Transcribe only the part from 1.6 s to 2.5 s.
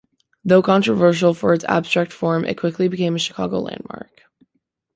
abstract form,